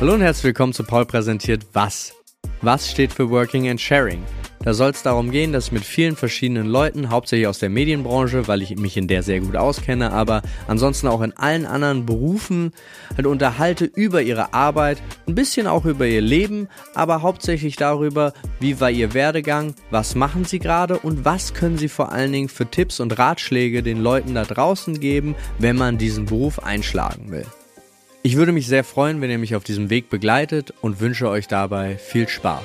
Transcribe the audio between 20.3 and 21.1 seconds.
sie gerade